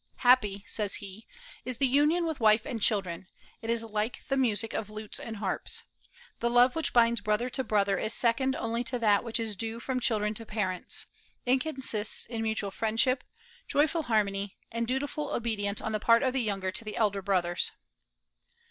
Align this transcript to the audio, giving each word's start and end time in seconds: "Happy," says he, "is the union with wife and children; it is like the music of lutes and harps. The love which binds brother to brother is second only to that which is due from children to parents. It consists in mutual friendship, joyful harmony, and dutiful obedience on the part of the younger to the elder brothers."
"Happy," 0.25 0.63
says 0.65 0.95
he, 0.95 1.27
"is 1.63 1.77
the 1.77 1.85
union 1.85 2.25
with 2.25 2.39
wife 2.39 2.65
and 2.65 2.81
children; 2.81 3.27
it 3.61 3.69
is 3.69 3.83
like 3.83 4.27
the 4.29 4.35
music 4.35 4.73
of 4.73 4.89
lutes 4.89 5.19
and 5.19 5.37
harps. 5.37 5.83
The 6.39 6.49
love 6.49 6.75
which 6.75 6.91
binds 6.91 7.21
brother 7.21 7.51
to 7.51 7.63
brother 7.63 7.99
is 7.99 8.11
second 8.11 8.55
only 8.55 8.83
to 8.85 8.97
that 8.97 9.23
which 9.23 9.39
is 9.39 9.55
due 9.55 9.79
from 9.79 9.99
children 9.99 10.33
to 10.33 10.43
parents. 10.43 11.05
It 11.45 11.61
consists 11.61 12.25
in 12.25 12.41
mutual 12.41 12.71
friendship, 12.71 13.23
joyful 13.67 14.01
harmony, 14.01 14.57
and 14.71 14.87
dutiful 14.87 15.29
obedience 15.29 15.81
on 15.81 15.91
the 15.91 15.99
part 15.99 16.23
of 16.23 16.33
the 16.33 16.41
younger 16.41 16.71
to 16.71 16.83
the 16.83 16.97
elder 16.97 17.21
brothers." 17.21 17.69